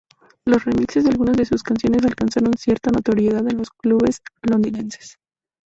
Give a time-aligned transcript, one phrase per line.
[0.45, 5.19] Los remixes de algunas de sus canciones alcanzaron cierta notoriedad en los clubes londinenses.